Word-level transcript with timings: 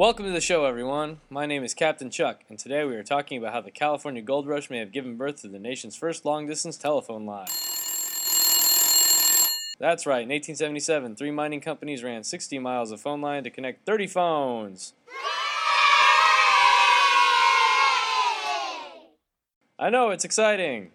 Welcome 0.00 0.24
to 0.24 0.32
the 0.32 0.40
show, 0.40 0.64
everyone. 0.64 1.20
My 1.28 1.44
name 1.44 1.62
is 1.62 1.74
Captain 1.74 2.08
Chuck, 2.08 2.40
and 2.48 2.58
today 2.58 2.84
we 2.84 2.96
are 2.96 3.02
talking 3.02 3.36
about 3.36 3.52
how 3.52 3.60
the 3.60 3.70
California 3.70 4.22
Gold 4.22 4.48
Rush 4.48 4.70
may 4.70 4.78
have 4.78 4.92
given 4.92 5.18
birth 5.18 5.42
to 5.42 5.48
the 5.48 5.58
nation's 5.58 5.94
first 5.94 6.24
long 6.24 6.46
distance 6.46 6.78
telephone 6.78 7.26
line. 7.26 7.48
That's 9.78 10.06
right, 10.06 10.22
in 10.22 10.30
1877, 10.30 11.16
three 11.16 11.30
mining 11.30 11.60
companies 11.60 12.02
ran 12.02 12.24
60 12.24 12.58
miles 12.60 12.92
of 12.92 13.02
phone 13.02 13.20
line 13.20 13.44
to 13.44 13.50
connect 13.50 13.84
30 13.84 14.06
phones. 14.06 14.94
I 19.78 19.90
know, 19.90 20.08
it's 20.08 20.24
exciting. 20.24 20.92